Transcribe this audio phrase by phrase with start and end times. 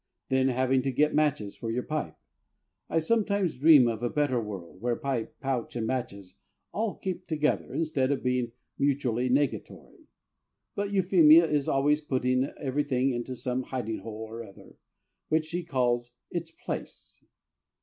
[0.29, 2.17] Then, having to get matches for your pipe.
[2.89, 6.39] I sometimes dream of a better world, where pipe, pouch, and matches
[6.71, 10.07] all keep together instead of being mutually negatory.
[10.73, 14.75] But Euphemia is always putting everything into some hiding hole or other,
[15.29, 17.23] which she calls its "place."